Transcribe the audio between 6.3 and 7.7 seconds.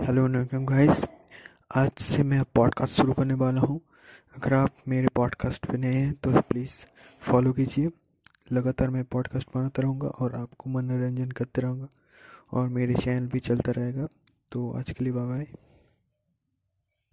please follow